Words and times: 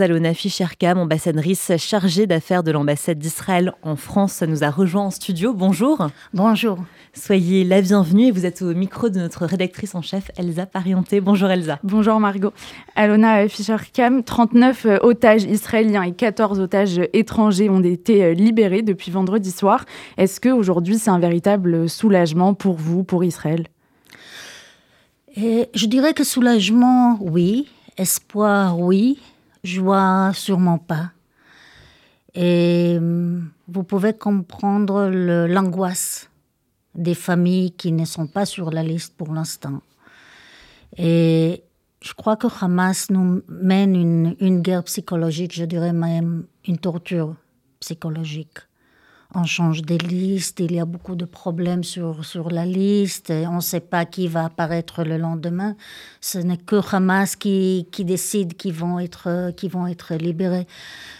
Alona 0.00 0.34
Fischerkam, 0.34 0.98
ambassadrice 0.98 1.72
chargée 1.76 2.26
d'affaires 2.26 2.62
de 2.62 2.70
l'ambassade 2.70 3.18
d'Israël 3.18 3.72
en 3.82 3.96
France, 3.96 4.42
nous 4.42 4.64
a 4.64 4.70
rejoint 4.70 5.04
en 5.04 5.10
studio. 5.10 5.52
Bonjour. 5.52 6.08
Bonjour. 6.32 6.78
Soyez 7.12 7.64
la 7.64 7.82
bienvenue 7.82 8.26
et 8.26 8.30
vous 8.30 8.46
êtes 8.46 8.62
au 8.62 8.72
micro 8.74 9.08
de 9.08 9.18
notre 9.18 9.44
rédactrice 9.46 9.94
en 9.94 10.02
chef, 10.02 10.30
Elsa 10.36 10.66
Parienté. 10.66 11.20
Bonjour 11.20 11.50
Elsa. 11.50 11.78
Bonjour 11.82 12.18
Margot. 12.20 12.52
Alona 12.96 13.48
Fischerkam, 13.48 14.22
39 14.22 14.86
otages 15.02 15.44
israéliens 15.44 16.02
et 16.02 16.12
14 16.12 16.60
otages 16.60 17.00
étrangers 17.12 17.68
ont 17.68 17.82
été 17.82 18.34
libérés 18.34 18.82
depuis 18.82 19.10
vendredi 19.10 19.50
soir. 19.50 19.84
Est-ce 20.16 20.40
qu'aujourd'hui 20.40 20.98
c'est 20.98 21.10
un 21.10 21.18
véritable 21.18 21.88
soulagement 21.88 22.54
pour 22.54 22.76
vous, 22.76 23.04
pour 23.04 23.24
Israël? 23.24 23.66
Et 25.36 25.68
Je 25.74 25.86
dirais 25.86 26.14
que 26.14 26.24
soulagement, 26.24 27.18
oui. 27.20 27.68
Espoir, 27.96 28.78
oui 28.78 29.18
joie 29.64 30.32
sûrement 30.34 30.78
pas. 30.78 31.12
Et 32.34 32.96
hum, 32.98 33.50
vous 33.68 33.82
pouvez 33.82 34.12
comprendre 34.12 35.08
l'angoisse 35.46 36.30
des 36.94 37.14
familles 37.14 37.72
qui 37.72 37.92
ne 37.92 38.04
sont 38.04 38.26
pas 38.26 38.46
sur 38.46 38.70
la 38.70 38.82
liste 38.82 39.16
pour 39.16 39.32
l'instant. 39.32 39.82
Et 40.96 41.62
je 42.02 42.12
crois 42.14 42.36
que 42.36 42.46
Hamas 42.60 43.10
nous 43.10 43.42
mène 43.48 43.94
une, 43.94 44.36
une 44.40 44.60
guerre 44.60 44.84
psychologique, 44.84 45.54
je 45.54 45.64
dirais 45.64 45.92
même 45.92 46.46
une 46.66 46.78
torture 46.78 47.36
psychologique 47.78 48.58
on 49.34 49.44
change 49.44 49.82
des 49.82 49.98
listes, 49.98 50.60
il 50.60 50.72
y 50.72 50.80
a 50.80 50.84
beaucoup 50.84 51.14
de 51.14 51.24
problèmes 51.24 51.84
sur, 51.84 52.24
sur 52.24 52.50
la 52.50 52.66
liste, 52.66 53.30
on 53.30 53.56
ne 53.56 53.60
sait 53.60 53.80
pas 53.80 54.04
qui 54.04 54.26
va 54.26 54.46
apparaître 54.46 55.04
le 55.04 55.18
lendemain. 55.18 55.76
Ce 56.20 56.38
n'est 56.38 56.56
que 56.56 56.76
Hamas 56.94 57.36
qui, 57.36 57.86
qui 57.92 58.04
décide 58.04 58.56
qui 58.56 58.72
vont 58.72 58.98
être, 58.98 59.52
qui 59.56 59.68
vont 59.68 59.86
être 59.86 60.14
libérés. 60.14 60.66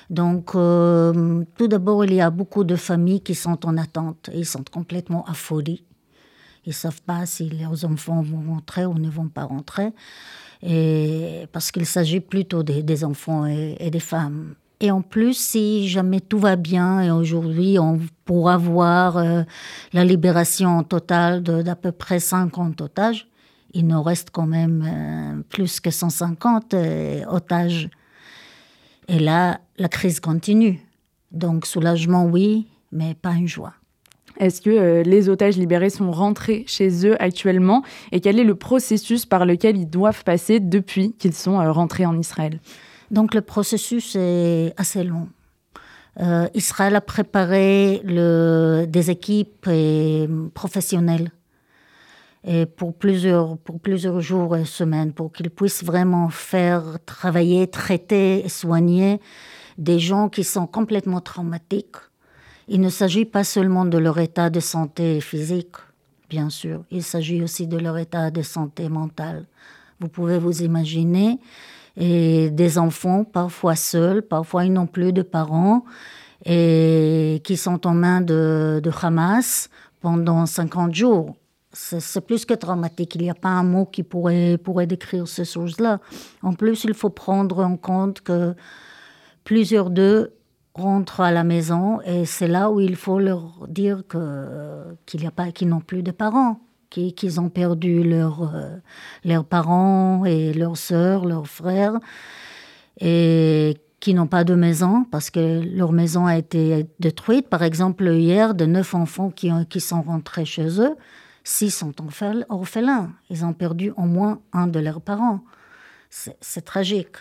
Donc, 0.09 0.57
euh, 0.57 1.45
tout 1.57 1.69
d'abord, 1.69 2.05
il 2.05 2.15
y 2.15 2.21
a 2.21 2.31
beaucoup 2.31 2.65
de 2.65 2.75
familles 2.75 3.21
qui 3.21 3.37
sont 3.37 3.65
en 3.65 3.77
attente. 3.77 4.29
Ils 4.35 4.47
sont 4.47 4.65
complètement 4.71 5.25
affolés. 5.27 5.85
Ils 6.67 6.71
ne 6.71 6.75
savent 6.75 7.03
pas 7.03 7.27
si 7.27 7.49
leurs 7.49 7.85
enfants 7.85 8.23
vont 8.23 8.55
rentrer 8.55 8.87
ou 8.87 8.95
ne 8.95 9.09
vont 9.09 9.29
pas 9.29 9.45
rentrer. 9.45 9.93
Et 10.63 11.47
parce 11.53 11.71
qu'il 11.71 11.87
s'agit 11.87 12.21
plutôt 12.21 12.63
des, 12.63 13.05
enfants 13.05 13.47
et 13.47 13.91
des 13.91 14.01
femmes. 14.01 14.57
Et 14.81 14.91
en 14.91 15.03
plus, 15.03 15.37
si 15.37 15.89
jamais 15.89 16.21
tout 16.21 16.39
va 16.39 16.57
bien, 16.57 17.03
et 17.03 17.11
aujourd'hui 17.11 17.79
on 17.79 18.01
pourra 18.25 18.57
voir 18.57 19.19
euh, 19.19 19.43
la 19.93 20.05
libération 20.05 20.83
totale 20.83 21.43
d'à 21.43 21.77
peu 21.77 21.93
près 21.93 22.19
50 22.19 22.81
otages, 22.81 23.29
il 23.75 23.87
nous 23.87 24.03
reste 24.03 24.31
quand 24.33 24.47
même 24.47 24.85
euh, 24.87 25.43
plus 25.51 25.81
que 25.81 25.91
150 25.91 26.73
euh, 26.73 27.25
otages. 27.29 27.91
Et 29.09 29.19
là, 29.19 29.61
la 29.77 29.89
crise 29.89 30.19
continue. 30.19 30.81
Donc 31.31 31.67
soulagement, 31.67 32.25
oui, 32.25 32.67
mais 32.91 33.15
pas 33.15 33.33
une 33.33 33.49
joie. 33.49 33.75
Est-ce 34.39 34.63
que 34.63 35.03
les 35.03 35.29
otages 35.29 35.59
libérés 35.59 35.91
sont 35.91 36.11
rentrés 36.11 36.65
chez 36.67 37.07
eux 37.07 37.21
actuellement? 37.23 37.83
Et 38.13 38.21
quel 38.21 38.39
est 38.39 38.45
le 38.45 38.55
processus 38.55 39.27
par 39.27 39.45
lequel 39.45 39.77
ils 39.77 39.91
doivent 39.91 40.25
passer 40.25 40.61
depuis 40.61 41.13
qu'ils 41.19 41.35
sont 41.35 41.59
rentrés 41.73 42.07
en 42.07 42.19
Israël? 42.19 42.61
Donc 43.11 43.35
le 43.35 43.41
processus 43.41 44.17
est 44.17 44.73
assez 44.77 45.05
long. 45.05 45.29
Euh, 46.21 46.49
Israël 46.55 46.97
a 46.97 47.01
préparé 47.01 48.03
des 48.05 49.11
équipes 49.11 49.67
et, 49.69 50.29
professionnelles 50.55 51.31
pour, 52.77 52.95
plusieurs, 52.95 53.59
pour 53.59 53.81
plusieurs 53.81 54.21
jours 54.21 54.57
et 54.57 54.65
semaines 54.65 55.13
pour 55.13 55.33
qu'ils 55.33 55.51
puissent 55.51 55.85
vraiment 55.85 56.29
faire 56.31 56.99
travailler, 57.07 57.69
traiter 57.69 58.45
et 58.45 58.49
soigner 58.49 59.21
des 59.79 59.99
gens 59.99 60.29
qui 60.29 60.45
sont 60.45 60.67
complètement 60.67 61.21
traumatiques. 61.21 61.97
Il 62.69 62.81
ne 62.81 62.89
s'agit 62.89 63.25
pas 63.25 63.45
seulement 63.45 63.85
de 63.85 63.99
leur 63.99 64.19
état 64.19 64.51
de 64.51 64.61
santé 64.61 65.21
physique, 65.21 65.77
bien 66.29 66.51
sûr, 66.51 66.85
il 66.91 67.03
s'agit 67.03 67.43
aussi 67.43 67.67
de 67.67 67.77
leur 67.77 67.99
état 67.99 68.31
de 68.31 68.43
santé 68.43 68.89
mentale. 68.89 69.47
Vous 69.99 70.09
pouvez 70.09 70.39
vous 70.39 70.63
imaginer 70.63 71.39
et 72.01 72.51
des 72.51 72.79
enfants, 72.79 73.25
parfois 73.25 73.77
seuls, 73.77 74.23
parfois 74.23 74.65
ils 74.65 74.73
n'ont 74.73 74.87
plus 74.87 75.13
de 75.13 75.23
parents, 75.23 75.85
et 76.47 77.43
qui 77.45 77.59
sont 77.59 77.87
en 77.87 77.93
main 77.93 78.23
de, 78.23 78.81
de 78.83 78.91
Hamas 79.03 79.69
pendant 80.01 80.47
50 80.47 80.95
jours. 80.95 81.37
C'est 81.73 82.27
plus 82.27 82.45
que 82.47 82.55
traumatique. 82.55 83.15
Il 83.15 83.23
n'y 83.23 83.31
a 83.31 83.35
pas 83.35 83.51
un 83.51 83.63
mot 83.63 83.85
qui 83.85 84.03
pourrait, 84.03 84.59
pourrait 84.59 84.89
décrire 84.89 85.29
ces 85.29 85.45
choses-là. 85.45 86.01
En 86.43 86.55
plus, 86.55 86.83
il 86.83 86.95
faut 86.95 87.11
prendre 87.11 87.63
en 87.63 87.77
compte 87.77 88.23
que 88.23 88.57
plusieurs 89.45 89.91
d'eux 89.91 90.33
rentrent 90.75 91.21
à 91.21 91.31
la 91.31 91.45
maison 91.45 92.01
et 92.01 92.25
c'est 92.25 92.49
là 92.49 92.71
où 92.71 92.81
il 92.81 92.97
faut 92.97 93.21
leur 93.21 93.67
dire 93.69 94.03
qu'il 94.09 95.21
n'y 95.21 95.27
a 95.27 95.31
pas, 95.31 95.53
qu'ils 95.53 95.69
n'ont 95.69 95.81
plus 95.81 96.03
de 96.03 96.11
parents 96.11 96.61
qu'ils 96.91 97.41
ont 97.41 97.49
perdu 97.49 98.03
euh, 98.05 98.77
leurs 99.25 99.45
parents 99.45 100.25
et 100.25 100.53
leurs 100.53 100.77
sœurs, 100.77 101.25
leurs 101.25 101.47
frères, 101.47 101.99
et 103.01 103.77
qui 104.01 104.15
n'ont 104.15 104.27
pas 104.27 104.45
de 104.45 104.55
maison 104.55 105.05
parce 105.05 105.31
que 105.31 105.63
leur 105.63 105.93
maison 105.93 106.27
a 106.27 106.37
été 106.37 106.87
détruite. 106.99 107.49
Par 107.49 107.63
exemple, 107.63 108.09
hier, 108.09 108.55
de 108.55 108.67
neuf 108.67 108.95
enfants 108.95 109.31
qui, 109.31 109.51
qui 109.69 109.81
sont 109.81 110.03
rentrés 110.03 110.45
chez 110.45 110.81
eux, 110.81 110.97
six 111.45 111.71
sont 111.71 111.95
orphelins. 112.49 113.13
Ils 113.31 113.45
ont 113.45 113.53
perdu 113.53 113.93
au 113.97 114.03
moins 114.03 114.41
un 114.53 114.67
de 114.67 114.81
leurs 114.81 115.01
parents. 115.01 115.41
C'est 116.11 116.65
tragique 116.65 117.17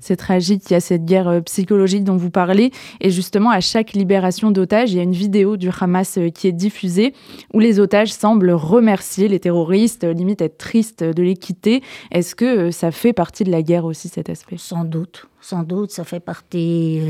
c'est 0.00 0.16
tragique, 0.16 0.62
il 0.70 0.74
y 0.74 0.76
a 0.76 0.80
cette 0.80 1.04
guerre 1.04 1.28
euh, 1.28 1.40
psychologique 1.40 2.04
dont 2.04 2.16
vous 2.16 2.30
parlez. 2.30 2.70
Et 3.00 3.10
justement, 3.10 3.50
à 3.50 3.60
chaque 3.60 3.92
libération 3.92 4.50
d'otages, 4.50 4.92
il 4.92 4.96
y 4.96 5.00
a 5.00 5.02
une 5.02 5.12
vidéo 5.12 5.56
du 5.56 5.70
Hamas 5.80 6.18
euh, 6.18 6.30
qui 6.30 6.46
est 6.46 6.52
diffusée 6.52 7.14
où 7.52 7.58
les 7.58 7.80
otages 7.80 8.12
semblent 8.12 8.50
remercier 8.50 9.28
les 9.28 9.40
terroristes, 9.40 10.04
euh, 10.04 10.12
limite 10.12 10.40
être 10.40 10.58
tristes 10.58 11.02
de 11.02 11.22
les 11.22 11.36
quitter. 11.36 11.82
Est-ce 12.12 12.34
que 12.34 12.70
ça 12.70 12.90
fait 12.90 13.12
partie 13.12 13.44
de 13.44 13.50
la 13.50 13.62
guerre 13.62 13.84
aussi, 13.84 14.08
cet 14.08 14.30
aspect? 14.30 14.56
Sans 14.56 14.84
doute, 14.84 15.26
sans 15.40 15.62
doute, 15.62 15.90
ça 15.90 16.04
fait 16.04 16.20
partie 16.20 17.00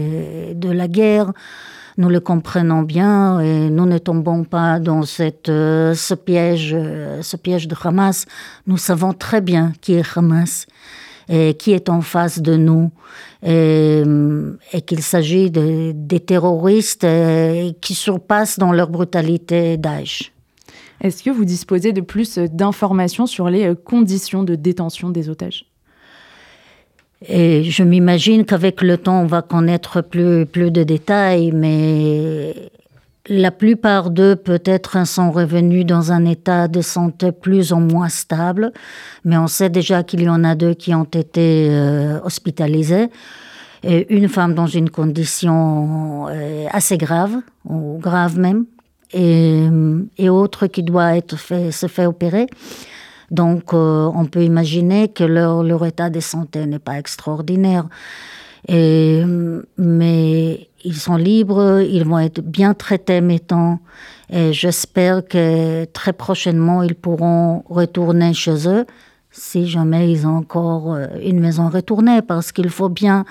de 0.55 0.71
la 0.71 0.89
guerre. 0.89 1.33
Nous 1.99 2.09
le 2.09 2.21
comprenons 2.21 2.83
bien 2.83 3.41
et 3.41 3.71
nous 3.71 3.87
ne 3.87 3.99
tombons 3.99 4.45
pas 4.45 4.79
dans 4.79 5.03
cette, 5.03 5.49
ce, 5.49 6.15
piège, 6.15 6.77
ce 7.23 7.37
piège 7.37 7.67
de 7.67 7.75
Hamas. 7.83 8.27
Nous 8.67 8.77
savons 8.77 9.13
très 9.13 9.41
bien 9.41 9.73
qui 9.81 9.95
est 9.95 10.17
Hamas 10.17 10.67
et 11.28 11.55
qui 11.55 11.72
est 11.72 11.89
en 11.89 12.00
face 12.00 12.41
de 12.41 12.56
nous, 12.56 12.91
et, 13.43 14.03
qu'il 14.87 15.03
s'agit 15.03 15.50
de, 15.50 15.93
des 15.94 16.21
terroristes 16.21 17.05
euh, 17.05 17.72
qui 17.81 17.94
surpassent 17.94 18.59
dans 18.59 18.72
leur 18.72 18.89
brutalité 18.89 19.77
Daesh. 19.77 20.33
Est-ce 21.00 21.22
que 21.22 21.31
vous 21.31 21.44
disposez 21.44 21.93
de 21.93 22.00
plus 22.00 22.39
d'informations 22.39 23.27
sur 23.27 23.49
les 23.49 23.69
euh, 23.69 23.75
conditions 23.75 24.43
de 24.43 24.55
détention 24.55 25.11
des 25.11 25.28
otages? 25.28 25.66
Et 27.27 27.65
je 27.65 27.83
m'imagine 27.83 28.45
qu'avec 28.45 28.81
le 28.81 28.97
temps, 28.97 29.22
on 29.22 29.27
va 29.27 29.43
connaître 29.43 30.03
plus, 30.03 30.47
plus 30.47 30.71
de 30.71 30.84
détails, 30.84 31.50
mais 31.53 32.55
la 33.28 33.50
plupart 33.50 34.11
d'eux, 34.11 34.37
peut-être, 34.37 35.06
sont 35.06 35.31
revenus 35.31 35.84
dans 35.84 36.12
un 36.12 36.25
état 36.25 36.69
de 36.69 36.81
santé 36.81 37.33
plus 37.33 37.72
ou 37.72 37.78
moins 37.78 38.09
stable, 38.09 38.72
mais 39.25 39.37
on 39.37 39.47
sait 39.47 39.71
déjà 39.71 40.03
qu'il 40.03 40.22
y 40.22 40.28
en 40.28 40.44
a 40.44 40.55
deux 40.55 40.75
qui 40.75 40.94
ont 40.94 41.05
été 41.05 41.69
euh, 41.71 42.21
hospitalisés. 42.22 43.09
Et 43.84 44.12
une 44.12 44.28
femme 44.28 44.55
dans 44.55 44.66
une 44.66 44.91
condition 44.91 46.27
euh, 46.28 46.66
assez 46.71 46.99
grave, 46.99 47.37
ou 47.65 47.99
grave 48.00 48.39
même, 48.39 48.65
et, 49.12 49.66
et 50.19 50.28
autre 50.28 50.66
qui 50.66 50.83
doit 50.83 51.16
être 51.16 51.37
fait, 51.37 51.71
se 51.71 51.87
faire 51.87 52.09
opérer. 52.09 52.47
Donc, 53.31 53.75
euh, 53.75 54.10
on 54.15 54.25
peut 54.25 54.43
imaginer 54.43 55.09
que 55.09 55.25
leur, 55.25 55.62
leur 55.62 55.84
état 55.84 56.10
de 56.10 56.21
santé 56.21 56.66
n'est 56.66 56.78
pas 56.78 56.99
extraordinaire. 56.99 57.87
Et, 58.66 59.22
mais 59.77 60.67
ils 60.84 60.97
sont 60.97 61.16
libres, 61.16 61.80
ils 61.80 62.04
vont 62.04 62.19
être 62.19 62.41
bien 62.41 62.75
traités 62.75 63.21
maintenant. 63.21 63.80
Et 64.30 64.53
j'espère 64.53 65.27
que 65.27 65.84
très 65.86 66.13
prochainement, 66.13 66.83
ils 66.83 66.95
pourront 66.95 67.65
retourner 67.69 68.34
chez 68.34 68.69
eux 68.69 68.84
si 69.30 69.69
jamais 69.69 70.10
ils 70.10 70.27
ont 70.27 70.36
encore 70.36 70.95
euh, 70.95 71.07
une 71.22 71.41
maison 71.41 71.66
à 71.66 71.71
retourner, 71.71 72.22
parce 72.22 72.51
qu'il 72.53 72.71
faut 72.71 72.89
bien 72.89 73.25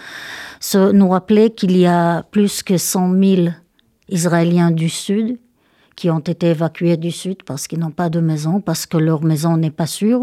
se, 0.59 0.91
nous 0.91 1.09
rappeler 1.09 1.51
qu'il 1.51 1.75
y 1.75 1.85
a 1.85 2.23
plus 2.23 2.63
que 2.63 2.77
100 2.77 3.13
000 3.21 3.47
Israéliens 4.09 4.71
du 4.71 4.89
Sud 4.89 5.38
qui 5.95 6.09
ont 6.11 6.19
été 6.19 6.47
évacués 6.51 6.95
du 6.95 7.11
Sud 7.11 7.38
parce 7.44 7.67
qu'ils 7.67 7.79
n'ont 7.79 7.91
pas 7.91 8.09
de 8.09 8.19
maison, 8.19 8.61
parce 8.61 8.85
que 8.85 8.97
leur 8.97 9.23
maison 9.23 9.57
n'est 9.57 9.71
pas 9.71 9.88
sûre. 9.88 10.21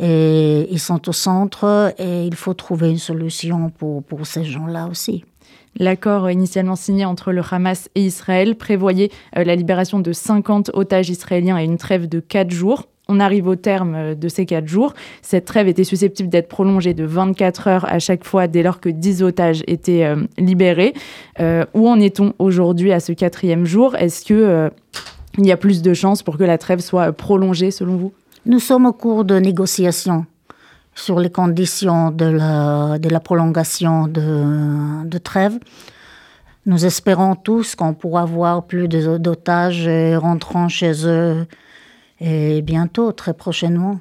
Et 0.00 0.68
ils 0.70 0.80
sont 0.80 1.08
au 1.08 1.12
centre 1.12 1.94
et 1.98 2.26
il 2.26 2.34
faut 2.34 2.54
trouver 2.54 2.90
une 2.90 2.98
solution 2.98 3.70
pour, 3.70 4.02
pour 4.02 4.26
ces 4.26 4.44
gens-là 4.44 4.88
aussi. 4.90 5.24
L'accord 5.78 6.30
initialement 6.30 6.76
signé 6.76 7.04
entre 7.04 7.32
le 7.32 7.42
Hamas 7.50 7.88
et 7.94 8.02
Israël 8.02 8.56
prévoyait 8.56 9.10
euh, 9.36 9.44
la 9.44 9.56
libération 9.56 10.00
de 10.00 10.12
50 10.12 10.70
otages 10.74 11.08
israéliens 11.08 11.58
et 11.58 11.64
une 11.64 11.78
trêve 11.78 12.08
de 12.08 12.20
4 12.20 12.50
jours. 12.50 12.88
on 13.08 13.20
arrive 13.20 13.46
au 13.46 13.56
terme 13.56 14.14
de 14.14 14.28
ces 14.28 14.46
quatre 14.46 14.68
jours. 14.68 14.94
Cette 15.22 15.44
trêve 15.44 15.68
était 15.68 15.84
susceptible 15.84 16.28
d'être 16.28 16.48
prolongée 16.48 16.94
de 16.94 17.04
24 17.04 17.68
heures 17.68 17.84
à 17.92 17.98
chaque 17.98 18.24
fois 18.24 18.48
dès 18.48 18.62
lors 18.62 18.80
que 18.80 18.88
10 18.88 19.22
otages 19.22 19.62
étaient 19.66 20.06
libérés. 20.38 20.94
où 21.40 21.88
en 21.88 22.00
est-on 22.00 22.32
aujourd'hui 22.38 22.92
à 22.92 23.00
ce 23.00 23.12
quatrième 23.12 23.66
jour? 23.66 23.96
Est-ce 23.96 24.24
que 24.24 24.70
il 25.36 25.46
y 25.46 25.52
a 25.52 25.56
plus 25.56 25.82
de 25.82 25.92
chances 25.94 26.22
pour 26.22 26.38
que 26.38 26.44
la 26.44 26.58
trêve 26.58 26.80
soit 26.80 27.12
prolongée 27.12 27.70
selon 27.70 27.96
vous? 27.96 28.12
Nous 28.44 28.58
sommes 28.58 28.86
au 28.86 28.92
cours 28.92 29.24
de 29.24 29.36
négociations 29.36 30.26
sur 30.94 31.20
les 31.20 31.30
conditions 31.30 32.10
de 32.10 32.24
la, 32.24 33.20
prolongation 33.20 34.08
de, 34.08 35.06
de 35.06 35.18
trêve. 35.18 35.58
Nous 36.66 36.84
espérons 36.84 37.34
tous 37.34 37.74
qu'on 37.74 37.94
pourra 37.94 38.24
voir 38.24 38.64
plus 38.64 38.88
d'otages 38.88 39.88
rentrant 40.16 40.68
chez 40.68 41.06
eux 41.06 41.46
et 42.20 42.62
bientôt, 42.62 43.12
très 43.12 43.34
prochainement. 43.34 43.98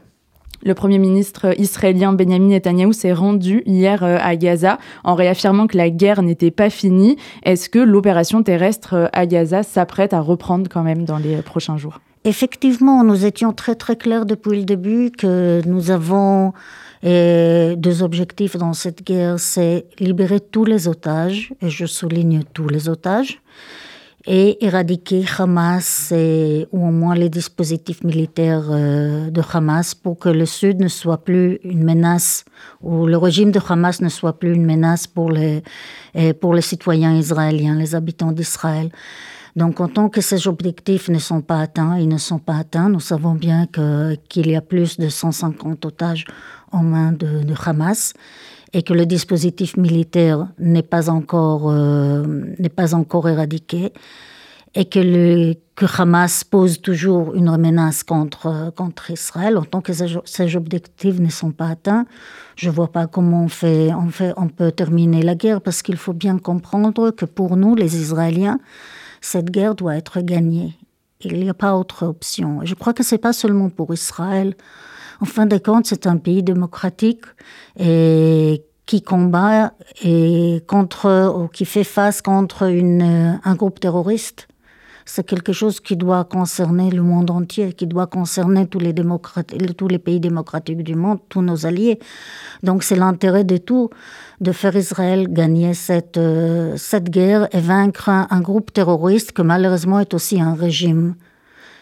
Le 0.63 0.75
Premier 0.75 0.99
ministre 0.99 1.59
israélien 1.59 2.13
Benjamin 2.13 2.49
Netanyahu 2.49 2.93
s'est 2.93 3.13
rendu 3.13 3.63
hier 3.65 4.03
euh, 4.03 4.17
à 4.21 4.35
Gaza 4.35 4.77
en 5.03 5.15
réaffirmant 5.15 5.65
que 5.65 5.75
la 5.75 5.89
guerre 5.89 6.21
n'était 6.21 6.51
pas 6.51 6.69
finie. 6.69 7.17
Est-ce 7.41 7.67
que 7.67 7.79
l'opération 7.79 8.43
terrestre 8.43 8.93
euh, 8.93 9.07
à 9.11 9.25
Gaza 9.25 9.63
s'apprête 9.63 10.13
à 10.13 10.19
reprendre 10.19 10.69
quand 10.69 10.83
même 10.83 11.03
dans 11.03 11.17
les 11.17 11.41
prochains 11.41 11.77
jours? 11.77 11.99
Effectivement, 12.23 13.03
nous 13.03 13.25
étions 13.25 13.51
très 13.51 13.75
très 13.75 13.95
clairs 13.95 14.27
depuis 14.27 14.59
le 14.59 14.63
début 14.63 15.09
que 15.11 15.61
nous 15.65 15.89
avons 15.89 16.53
et 17.03 17.73
deux 17.77 18.03
objectifs 18.03 18.55
dans 18.57 18.73
cette 18.73 19.03
guerre, 19.03 19.39
c'est 19.39 19.85
libérer 19.99 20.39
tous 20.39 20.65
les 20.65 20.87
otages, 20.87 21.51
et 21.61 21.69
je 21.69 21.87
souligne 21.87 22.43
tous 22.53 22.67
les 22.67 22.89
otages, 22.89 23.41
et 24.27 24.63
éradiquer 24.63 25.25
Hamas 25.39 26.11
et, 26.11 26.67
ou 26.71 26.87
au 26.87 26.91
moins 26.91 27.15
les 27.15 27.29
dispositifs 27.29 28.03
militaires 28.03 28.67
euh, 28.69 29.31
de 29.31 29.41
Hamas 29.51 29.95
pour 29.95 30.19
que 30.19 30.29
le 30.29 30.45
Sud 30.45 30.79
ne 30.79 30.87
soit 30.87 31.23
plus 31.23 31.59
une 31.63 31.83
menace, 31.83 32.45
ou 32.81 33.07
le 33.07 33.17
régime 33.17 33.51
de 33.51 33.59
Hamas 33.67 33.99
ne 34.01 34.09
soit 34.09 34.37
plus 34.37 34.53
une 34.53 34.65
menace 34.67 35.07
pour 35.07 35.31
les, 35.31 35.63
pour 36.39 36.53
les 36.53 36.61
citoyens 36.61 37.15
israéliens, 37.15 37.73
les 37.73 37.95
habitants 37.95 38.31
d'Israël. 38.31 38.91
Donc, 39.55 39.81
en 39.81 39.87
tant 39.87 40.09
que 40.09 40.21
ces 40.21 40.47
objectifs 40.47 41.09
ne 41.09 41.19
sont 41.19 41.41
pas 41.41 41.59
atteints, 41.59 41.97
ils 41.97 42.07
ne 42.07 42.17
sont 42.17 42.39
pas 42.39 42.55
atteints, 42.57 42.89
nous 42.89 42.99
savons 42.99 43.33
bien 43.33 43.67
qu'il 43.67 44.49
y 44.49 44.55
a 44.55 44.61
plus 44.61 44.97
de 44.97 45.09
150 45.09 45.85
otages 45.85 46.25
en 46.71 46.83
main 46.83 47.11
de, 47.11 47.53
Hamas 47.65 48.13
et 48.73 48.83
que 48.83 48.93
le 48.93 49.05
dispositif 49.05 49.75
militaire 49.75 50.47
n'est 50.57 50.83
pas 50.83 51.09
encore 51.09 51.69
euh, 51.69 52.23
n'est 52.59 52.69
pas 52.69 52.95
encore 52.95 53.27
éradiqué 53.27 53.91
et 54.73 54.85
que 54.85 55.53
que 55.75 56.01
Hamas 56.01 56.45
pose 56.45 56.81
toujours 56.81 57.35
une 57.35 57.55
menace 57.57 58.03
contre 58.03 58.71
contre 58.75 59.11
Israël. 59.11 59.57
En 59.57 59.63
tant 59.63 59.81
que 59.81 59.91
ces, 59.91 60.55
objectifs 60.55 61.19
ne 61.19 61.29
sont 61.29 61.51
pas 61.51 61.67
atteints 61.67 62.05
je 62.55 62.69
vois 62.69 62.91
pas 62.91 63.07
comment 63.07 63.43
on 63.43 63.49
fait 63.49 63.93
on 63.93 64.09
fait 64.09 64.33
on 64.37 64.47
peut 64.47 64.71
terminer 64.71 65.21
la 65.21 65.35
guerre 65.35 65.59
parce 65.59 65.81
qu'il 65.81 65.97
faut 65.97 66.13
bien 66.13 66.37
comprendre 66.37 67.11
que 67.11 67.25
pour 67.25 67.57
nous 67.57 67.75
les 67.75 67.97
Israéliens 67.97 68.59
cette 69.21 69.51
guerre 69.51 69.75
doit 69.75 69.95
être 69.95 70.19
gagnée. 70.21 70.77
Il 71.21 71.39
n'y 71.39 71.49
a 71.49 71.53
pas 71.53 71.75
autre 71.75 72.05
option. 72.05 72.61
Je 72.63 72.73
crois 72.73 72.93
que 72.93 73.03
c'est 73.03 73.19
pas 73.19 73.33
seulement 73.33 73.69
pour 73.69 73.93
Israël. 73.93 74.55
En 75.21 75.25
fin 75.25 75.45
de 75.45 75.57
compte, 75.57 75.85
c'est 75.85 76.07
un 76.07 76.17
pays 76.17 76.41
démocratique 76.41 77.25
et 77.79 78.63
qui 78.87 79.03
combat 79.03 79.73
et 80.03 80.63
contre 80.67 81.35
ou 81.37 81.47
qui 81.47 81.65
fait 81.65 81.83
face 81.83 82.21
contre 82.21 82.63
une, 82.63 83.39
un 83.43 83.55
groupe 83.55 83.79
terroriste. 83.79 84.47
C'est 85.05 85.25
quelque 85.25 85.53
chose 85.53 85.79
qui 85.79 85.95
doit 85.95 86.23
concerner 86.23 86.91
le 86.91 87.01
monde 87.01 87.31
entier, 87.31 87.73
qui 87.73 87.87
doit 87.87 88.07
concerner 88.07 88.67
tous 88.67 88.79
les, 88.79 88.93
démocrates, 88.93 89.53
tous 89.77 89.87
les 89.87 89.99
pays 89.99 90.19
démocratiques 90.19 90.83
du 90.83 90.95
monde, 90.95 91.19
tous 91.29 91.41
nos 91.41 91.65
alliés. 91.65 91.99
Donc 92.63 92.83
c'est 92.83 92.95
l'intérêt 92.95 93.43
de 93.43 93.57
tout 93.57 93.89
de 94.39 94.51
faire 94.51 94.75
Israël 94.75 95.27
gagner 95.29 95.73
cette, 95.73 96.19
cette 96.75 97.09
guerre 97.09 97.47
et 97.51 97.59
vaincre 97.59 98.09
un, 98.09 98.27
un 98.29 98.41
groupe 98.41 98.73
terroriste 98.73 99.31
que 99.31 99.41
malheureusement 99.41 99.99
est 99.99 100.13
aussi 100.13 100.41
un 100.41 100.55
régime 100.55 101.15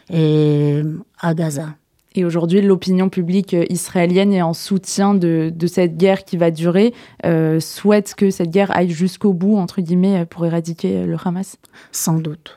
et, 0.10 0.82
à 1.20 1.34
Gaza. 1.34 1.76
Et 2.16 2.26
aujourd'hui, 2.26 2.62
l'opinion 2.62 3.10
publique 3.10 3.54
euh, 3.54 3.66
israélienne 3.70 4.34
est 4.34 4.42
en 4.42 4.54
soutien 4.54 5.14
de, 5.14 5.54
cette 5.68 5.96
guerre 5.96 6.26
qui 6.26 6.38
va 6.38 6.50
durer, 6.50 6.94
euh, 7.26 7.60
souhaite 7.60 8.16
que 8.16 8.32
cette 8.32 8.50
guerre 8.50 8.76
aille 8.76 8.90
jusqu'au 8.90 9.34
bout, 9.34 9.58
entre 9.58 9.82
guillemets, 9.82 10.26
pour 10.26 10.46
éradiquer 10.46 11.06
le 11.06 11.18
Hamas? 11.24 11.58
Sans 11.92 12.20
doute. 12.20 12.56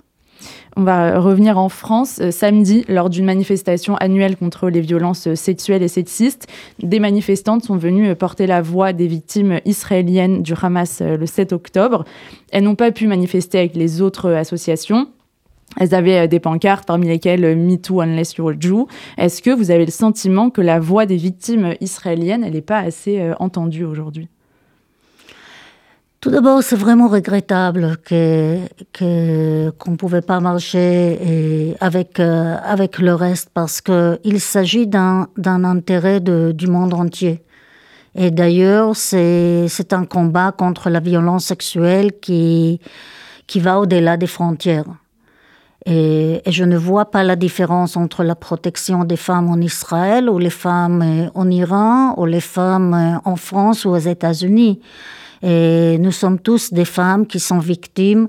On 0.76 0.82
va 0.82 1.18
revenir 1.18 1.58
en 1.58 1.68
France. 1.68 2.18
Euh, 2.20 2.30
samedi, 2.30 2.84
lors 2.88 3.10
d'une 3.10 3.24
manifestation 3.24 3.96
annuelle 3.96 4.36
contre 4.36 4.68
les 4.68 4.80
violences 4.80 5.34
sexuelles 5.34 5.82
et 5.82 5.88
sexistes, 5.88 6.46
des 6.82 7.00
manifestantes 7.00 7.64
sont 7.64 7.76
venues 7.76 8.14
porter 8.14 8.46
la 8.46 8.62
voix 8.62 8.92
des 8.92 9.06
victimes 9.06 9.60
israéliennes 9.64 10.42
du 10.42 10.54
Hamas 10.60 11.00
le 11.00 11.26
7 11.26 11.52
octobre. 11.52 12.04
Elles 12.50 12.64
n'ont 12.64 12.74
pas 12.74 12.90
pu 12.90 13.06
manifester 13.06 13.58
avec 13.58 13.76
les 13.76 14.00
autres 14.00 14.32
associations. 14.32 15.06
Elles 15.78 15.94
avaient 15.94 16.24
euh, 16.24 16.26
des 16.26 16.40
pancartes 16.40 16.86
parmi 16.86 17.08
lesquelles 17.08 17.44
euh, 17.44 17.56
Me 17.56 17.76
Too 17.76 18.00
Unless 18.00 18.34
You're 18.34 18.50
a 18.50 18.54
Jew. 18.58 18.86
Est-ce 19.18 19.42
que 19.42 19.50
vous 19.50 19.70
avez 19.70 19.84
le 19.84 19.90
sentiment 19.90 20.50
que 20.50 20.60
la 20.60 20.80
voix 20.80 21.06
des 21.06 21.16
victimes 21.16 21.74
israéliennes, 21.80 22.48
n'est 22.48 22.60
pas 22.60 22.78
assez 22.78 23.20
euh, 23.20 23.34
entendue 23.38 23.84
aujourd'hui? 23.84 24.28
Tout 26.22 26.30
d'abord, 26.30 26.62
c'est 26.62 26.76
vraiment 26.76 27.08
regrettable 27.08 27.96
que 28.04 28.58
qu'on 28.96 29.90
ne 29.90 29.96
pouvait 29.96 30.22
pas 30.22 30.38
marcher 30.38 31.18
et 31.20 31.76
avec 31.80 32.20
avec 32.20 33.00
le 33.00 33.12
reste 33.12 33.50
parce 33.52 33.80
que 33.80 34.20
il 34.22 34.40
s'agit 34.40 34.86
d'un 34.86 35.26
intérêt 35.36 36.20
de, 36.20 36.52
du 36.52 36.68
monde 36.68 36.94
entier. 36.94 37.42
Et 38.14 38.30
d'ailleurs, 38.30 38.94
c'est 38.94 39.66
c'est 39.66 39.92
un 39.92 40.04
combat 40.04 40.52
contre 40.52 40.90
la 40.90 41.00
violence 41.00 41.46
sexuelle 41.46 42.12
qui 42.20 42.80
qui 43.48 43.58
va 43.58 43.80
au-delà 43.80 44.16
des 44.16 44.28
frontières. 44.28 44.86
Et, 45.86 46.40
et, 46.44 46.52
je 46.52 46.62
ne 46.62 46.76
vois 46.76 47.06
pas 47.10 47.24
la 47.24 47.34
différence 47.34 47.96
entre 47.96 48.22
la 48.22 48.36
protection 48.36 49.02
des 49.02 49.16
femmes 49.16 49.50
en 49.50 49.60
Israël 49.60 50.30
ou 50.30 50.38
les 50.38 50.50
femmes 50.50 51.02
euh, 51.02 51.28
en 51.34 51.50
Iran 51.50 52.14
ou 52.18 52.24
les 52.24 52.40
femmes 52.40 52.94
euh, 52.94 53.18
en 53.28 53.34
France 53.34 53.84
ou 53.84 53.90
aux 53.90 53.98
États-Unis. 54.14 54.78
Et 55.42 55.98
nous 55.98 56.12
sommes 56.12 56.38
tous 56.38 56.72
des 56.72 56.84
femmes 56.84 57.26
qui 57.26 57.40
sont 57.40 57.58
victimes 57.58 58.28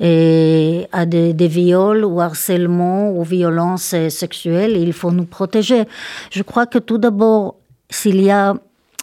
et 0.00 0.86
à 0.92 1.04
des, 1.04 1.48
viols 1.48 2.04
ou 2.04 2.20
harcèlements 2.20 3.12
ou 3.12 3.22
violences 3.22 3.94
sexuelles. 4.08 4.76
Et 4.76 4.82
il 4.82 4.94
faut 4.94 5.10
nous 5.10 5.26
protéger. 5.26 5.84
Je 6.30 6.42
crois 6.42 6.66
que 6.66 6.78
tout 6.78 6.98
d'abord, 6.98 7.56
s'il 7.90 8.20
y 8.20 8.30
a 8.30 8.54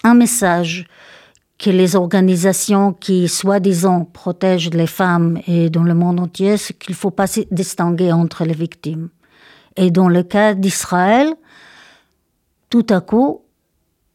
un 0.04 0.13
message 0.16 0.88
que 1.60 1.69
les 1.69 1.96
organisations 1.96 2.94
qui, 2.94 3.28
soi-disant, 3.28 4.06
protègent 4.06 4.72
les 4.72 4.88
femmes 4.88 5.40
et 5.45 5.69
dans 5.69 5.83
le 5.83 5.94
monde 5.94 6.19
entier, 6.19 6.57
c'est 6.57 6.74
qu'il 6.74 6.94
ne 6.94 6.97
faut 6.97 7.12
pas 7.12 7.28
distinguer 7.52 8.12
entre 8.12 8.44
les 8.44 8.56
victimes. 8.56 9.09
Et 9.78 9.92
dans 9.92 10.09
le 10.09 10.24
cas 10.24 10.56
d'Israël, 10.56 11.30
tout 12.71 12.88
à 12.90 13.02
coup, 13.02 13.42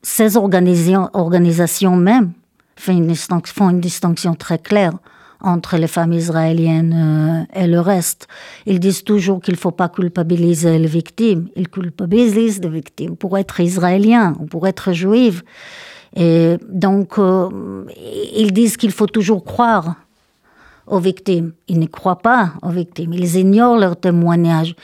ces 0.02 0.37
organisations 0.37 1.97
même 1.97 2.32
font 2.76 3.71
une, 3.71 3.80
distinction 3.80 4.35
très 4.35 4.59
claire 4.59 4.92
entre 5.40 5.76
les 5.76 5.87
femmes 5.87 6.12
israéliennes 6.12 7.47
euh, 7.54 7.61
et 7.61 7.66
le 7.66 7.80
reste. 7.80 8.26
Ils 8.64 8.80
disent 8.80 9.04
toujours 9.04 9.40
qu'il 9.40 9.54
ne 9.54 9.59
faut 9.59 9.71
pas 9.71 9.88
culpabiliser 9.88 10.78
les 10.78 10.87
victimes. 10.87 11.49
Ils 11.56 11.68
culpabilisent 11.68 12.61
les 12.61 12.68
victimes 12.68 13.16
pour 13.16 13.37
être 13.37 13.61
israéliens 13.61 14.35
ou 14.40 14.47
pour 14.47 14.66
être 14.66 14.92
juives. 14.92 15.42
Et 16.14 16.56
donc, 16.68 17.18
euh, 17.18 17.85
ils 18.35 18.52
disent 18.52 18.76
qu'il 18.76 18.92
faut 18.92 19.06
toujours 19.06 19.45
croire 19.45 19.97
aux 20.87 21.00
victimes. 21.00 21.52
Ils 21.68 21.78
ne 21.78 21.87
croient 21.87 22.21
pas 22.21 22.52
aux 22.62 22.71
victimes. 22.71 23.12
Ils 23.12 23.37
ignorent 23.37 23.76
leurs 23.76 23.97
témoignages. 23.97 24.75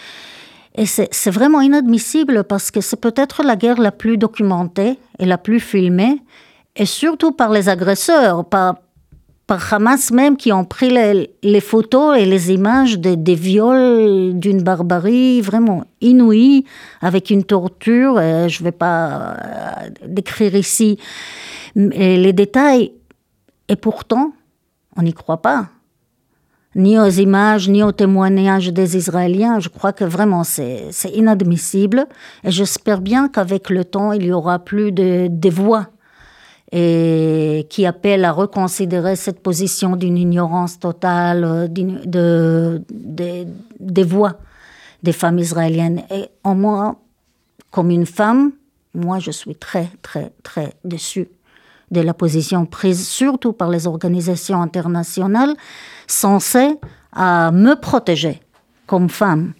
Et 0.74 0.86
c'est 0.86 1.30
vraiment 1.30 1.60
inadmissible 1.60 2.44
parce 2.44 2.70
que 2.70 2.80
c'est 2.80 3.00
peut-être 3.00 3.42
la 3.42 3.56
guerre 3.56 3.80
la 3.80 3.92
plus 3.92 4.16
documentée 4.16 4.98
et 5.18 5.26
la 5.26 5.36
plus 5.36 5.60
filmée, 5.60 6.22
et 6.76 6.86
surtout 6.86 7.32
par 7.32 7.50
les 7.50 7.68
agresseurs, 7.68 8.44
par, 8.44 8.76
Hamas 9.70 10.12
même 10.12 10.38
qui 10.38 10.50
ont 10.50 10.64
pris 10.64 10.88
les, 11.42 11.60
photos 11.60 12.16
et 12.18 12.24
les 12.24 12.52
images 12.52 12.98
des, 12.98 13.34
viols 13.34 14.32
d'une 14.38 14.62
barbarie 14.62 15.42
vraiment 15.42 15.84
inouïe, 16.00 16.64
avec 17.02 17.28
une 17.28 17.44
torture. 17.44 18.16
Euh, 18.16 18.48
je 18.48 18.60
ne 18.60 18.64
vais 18.64 18.72
pas 18.72 19.34
euh, 19.34 19.90
décrire 20.06 20.54
ici 20.54 20.98
les 21.74 22.32
détails. 22.32 22.92
Et 23.68 23.76
pourtant, 23.76 24.32
on 24.96 25.02
n'y 25.02 25.12
croit 25.12 25.42
pas. 25.42 25.66
Ni 26.74 26.98
aux 26.98 27.10
images, 27.10 27.68
ni 27.68 27.82
aux 27.82 27.92
témoignages 27.92 28.72
des 28.72 28.96
Israéliens. 28.96 29.60
Je 29.60 29.68
crois 29.68 29.92
que 29.92 30.04
vraiment 30.04 30.44
c'est 30.44 30.88
inadmissible. 31.12 32.06
Et 32.42 32.50
j'espère 32.50 33.02
bien 33.02 33.28
qu'avec 33.28 33.68
le 33.68 33.84
temps, 33.84 34.12
il 34.12 34.24
y 34.24 34.32
aura 34.32 34.60
plus 34.60 34.92
de 34.92 35.50
voix 35.50 35.88
et 36.72 37.66
qui 37.68 37.84
appelle 37.84 38.24
à 38.24 38.32
reconsidérer 38.32 39.14
cette 39.14 39.40
position 39.40 39.94
d'une 39.94 40.16
ignorance 40.16 40.78
totale 40.78 41.44
euh, 41.44 41.68
de, 41.68 42.82
de, 42.90 43.46
des 43.78 44.04
voix 44.04 44.38
des 45.02 45.12
femmes 45.12 45.38
israéliennes. 45.38 46.02
Et 46.10 46.28
en 46.44 46.54
moi, 46.54 46.96
comme 47.70 47.90
une 47.90 48.06
femme, 48.06 48.52
moi, 48.94 49.18
je 49.18 49.30
suis 49.30 49.54
très, 49.54 49.88
très, 50.02 50.32
très 50.42 50.74
déçue 50.84 51.28
de 51.90 52.00
la 52.00 52.14
position 52.14 52.64
prise, 52.64 53.06
surtout 53.06 53.52
par 53.52 53.68
les 53.68 53.86
organisations 53.86 54.62
internationales 54.62 55.54
censées 56.06 56.78
à 57.12 57.50
me 57.52 57.74
protéger 57.74 58.40
comme 58.86 59.08
femme. 59.10 59.52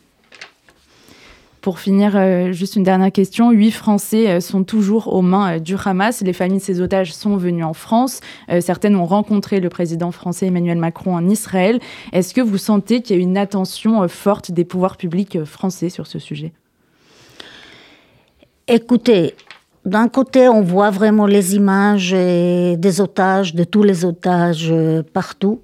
Pour 1.62 1.78
finir, 1.78 2.16
euh, 2.16 2.50
juste 2.50 2.75
une 2.75 2.83
dernière 2.83 3.12
question. 3.12 3.52
Huit 3.52 3.71
Français 3.71 4.28
euh, 4.28 4.40
sont 4.40 4.64
toujours 4.64 5.14
aux 5.14 5.23
mains 5.23 5.54
euh, 5.54 5.59
du 5.61 5.76
Hamas. 5.83 6.21
Les 6.21 6.33
familles 6.33 6.59
de 6.59 6.62
ces 6.62 6.81
otages 6.81 7.14
sont 7.14 7.37
venues 7.37 7.62
en 7.62 7.73
France. 7.73 8.19
certaines 8.61 8.97
ont 8.97 9.07
rencontré 9.07 9.61
le 9.61 9.69
président 9.69 10.11
français 10.11 10.47
Emmanuel 10.47 10.78
Macron 10.78 11.14
en 11.14 11.28
Israël. 11.28 11.78
Est-ce 12.12 12.35
que 12.35 12.40
vous 12.40 12.59
sentez 12.59 13.00
qu'il 13.00 13.16
y 13.16 13.19
a 13.21 13.23
une 13.23 13.38
attention 13.38 14.07
forte 14.09 14.50
des 14.50 14.64
pouvoirs 14.64 14.97
publics 14.97 15.45
français 15.45 15.88
sur 15.88 16.09
ce 16.09 16.19
sujet? 16.19 16.52
Écoutez, 18.66 19.37
d'un 19.85 20.09
côté, 20.09 20.49
on 20.49 20.62
voit 20.62 20.90
vraiment 20.90 21.26
les 21.26 21.54
images 21.54 22.11
des 22.11 23.00
otages, 23.00 23.54
de 23.54 23.62
tous 23.62 23.85
les 23.85 24.04
otages 24.04 24.75
partout. 25.12 25.61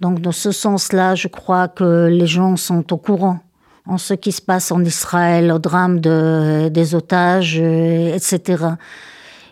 Donc, 0.00 0.20
dans 0.20 0.32
ce 0.32 0.52
sens-là, 0.52 1.14
je 1.14 1.28
crois 1.28 1.68
que 1.68 2.06
les 2.06 2.26
gens 2.26 2.56
sont 2.56 2.92
au 2.94 2.96
courant 2.96 3.40
en 3.88 3.98
ce 3.98 4.14
qui 4.14 4.32
se 4.32 4.42
passe 4.42 4.70
en 4.70 4.84
Israël, 4.84 5.50
au 5.50 5.58
drame 5.58 6.00
de, 6.00 6.68
des 6.68 6.94
otages, 6.94 7.58
euh, 7.60 8.14
etc. 8.14 8.64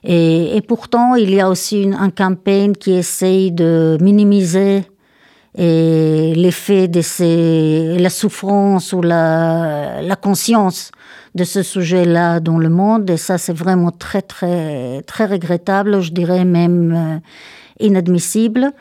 Et, 0.05 0.63
pourtant, 0.69 1.17
il 1.17 1.35
y 1.35 1.41
a 1.41 1.49
aussi 1.49 1.83
une, 1.83 1.95
un 1.95 2.11
campagne 2.11 2.75
qui 2.75 2.93
essaye 2.93 3.51
de 3.51 3.99
minimiser 4.01 4.85
l'effet 5.59 6.87
de 6.87 7.99
la 7.99 8.11
souffrance 8.11 8.93
ou 8.93 9.01
la, 9.01 10.03
la 10.03 10.17
conscience 10.17 10.93
de 11.37 11.45
ce 11.45 11.63
sujet-là 11.63 12.41
dans 12.41 12.59
le 12.59 12.69
monde. 12.69 13.09
Et 13.11 13.17
ça, 13.17 13.39
c'est 13.39 13.53
vraiment 13.53 13.91
très, 13.91 14.23
très, 14.23 15.03
très 15.03 15.27
regrettable, 15.27 16.01
je 16.01 16.11
dirais 16.13 16.45
même 16.45 16.93
euh, 16.95 17.85
inadmissible 17.85 18.73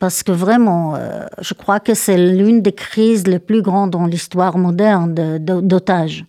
parce 0.00 0.22
que 0.22 0.32
vraiment, 0.32 0.96
euh, 0.96 1.26
je 1.40 1.52
crois 1.52 1.78
que 1.78 1.92
c'est 1.92 2.16
l'une 2.16 2.62
des 2.62 2.72
crises 2.72 3.26
les 3.26 3.38
plus 3.38 3.60
grandes 3.60 3.90
dans 3.90 4.06
l'histoire 4.06 4.56
moderne 4.56 5.38
d'otages. 5.38 6.24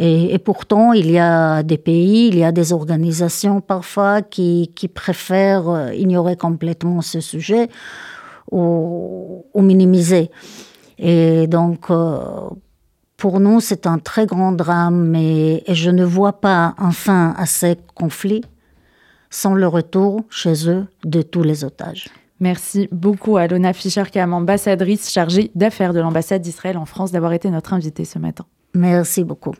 Et, 0.00 0.38
pourtant, 0.38 0.92
il 0.92 1.10
y 1.10 1.18
a 1.18 1.64
des 1.64 1.76
pays, 1.76 2.28
il 2.28 2.38
y 2.38 2.44
a 2.44 2.52
des 2.52 2.72
organisations 2.72 3.60
parfois 3.60 4.22
qui, 4.22 4.70
préfèrent 4.94 5.68
euh, 5.68 5.92
ignorer 5.92 6.36
complètement 6.36 7.02
ce 7.02 7.20
sujet 7.20 7.68
ou, 8.50 9.44
minimiser. 9.56 10.30
Et 10.98 11.46
donc, 11.48 11.90
euh, 11.90 12.20
pour 13.16 13.40
nous, 13.40 13.60
c'est 13.60 13.86
un 13.86 13.98
très 13.98 14.24
grand 14.24 14.52
drame 14.52 15.14
et, 15.14 15.64
et 15.66 15.74
je 15.74 15.90
ne 15.90 16.04
vois 16.04 16.40
pas 16.40 16.74
enfin 16.78 17.34
à 17.36 17.44
ces 17.44 17.76
conflits 17.94 18.44
sans 19.30 19.54
le 19.54 19.66
retour 19.66 20.22
chez 20.30 20.70
eux 20.70 20.86
de 21.04 21.22
tous 21.22 21.42
les 21.42 21.64
otages. 21.64 22.06
Merci 22.40 22.88
beaucoup 22.92 23.36
à 23.36 23.46
Lona 23.46 23.72
Fischer-Kam, 23.72 24.32
ambassadrice 24.32 25.10
chargée 25.10 25.50
d'affaires 25.54 25.92
de 25.92 26.00
l'ambassade 26.00 26.42
d'Israël 26.42 26.76
en 26.76 26.84
France, 26.84 27.10
d'avoir 27.10 27.32
été 27.32 27.50
notre 27.50 27.72
invitée 27.72 28.04
ce 28.04 28.18
matin. 28.18 28.44
Merci 28.74 29.24
beaucoup. 29.24 29.54